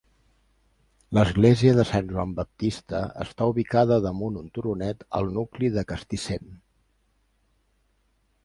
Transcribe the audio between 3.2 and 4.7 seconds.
està ubicada damunt un